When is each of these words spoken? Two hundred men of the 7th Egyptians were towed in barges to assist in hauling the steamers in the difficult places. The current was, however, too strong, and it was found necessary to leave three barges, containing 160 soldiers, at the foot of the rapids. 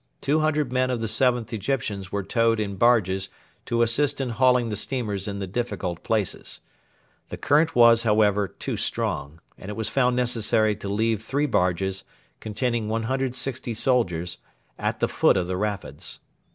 Two 0.19 0.39
hundred 0.39 0.73
men 0.73 0.89
of 0.89 0.99
the 0.99 1.05
7th 1.05 1.53
Egyptians 1.53 2.11
were 2.11 2.23
towed 2.23 2.59
in 2.59 2.75
barges 2.75 3.29
to 3.67 3.83
assist 3.83 4.19
in 4.19 4.29
hauling 4.31 4.69
the 4.69 4.75
steamers 4.75 5.27
in 5.27 5.37
the 5.37 5.45
difficult 5.45 6.01
places. 6.03 6.59
The 7.29 7.37
current 7.37 7.75
was, 7.75 8.01
however, 8.01 8.47
too 8.47 8.77
strong, 8.77 9.41
and 9.59 9.69
it 9.69 9.75
was 9.75 9.89
found 9.89 10.15
necessary 10.15 10.75
to 10.77 10.89
leave 10.89 11.21
three 11.21 11.45
barges, 11.45 12.03
containing 12.39 12.89
160 12.89 13.75
soldiers, 13.75 14.39
at 14.79 15.01
the 15.01 15.07
foot 15.07 15.37
of 15.37 15.45
the 15.45 15.55
rapids. 15.55 16.19